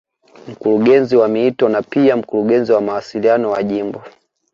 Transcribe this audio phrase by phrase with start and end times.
[0.47, 4.03] Mkurungezi wa miito na pia Mkurungezi wa mawasiliano wa Jimbo